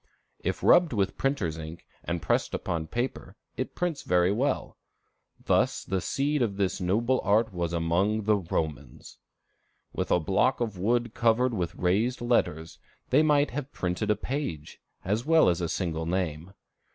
If 0.39 0.63
rubbed 0.63 0.93
with 0.93 1.15
printer's 1.15 1.59
ink 1.59 1.85
and 2.03 2.23
pressed 2.23 2.55
upon 2.55 2.87
paper, 2.87 3.35
it 3.55 3.75
prints 3.75 4.01
very 4.01 4.31
well. 4.31 4.75
Thus 5.45 5.83
the 5.83 6.01
seed 6.01 6.41
of 6.41 6.57
this 6.57 6.81
noble 6.81 7.21
art 7.23 7.53
was 7.53 7.71
among 7.71 8.23
the 8.23 8.37
Romans. 8.37 9.19
With 9.93 10.09
a 10.09 10.19
block 10.19 10.59
of 10.59 10.79
wood 10.79 11.13
covered 11.13 11.53
with 11.53 11.75
raised 11.75 12.19
letters, 12.19 12.79
they 13.11 13.21
might 13.21 13.51
have 13.51 13.71
printed 13.71 14.09
a 14.09 14.15
page, 14.15 14.81
as 15.05 15.23
well 15.23 15.49
as 15.49 15.61
a 15.61 15.69
single 15.69 16.07
name. 16.07 16.51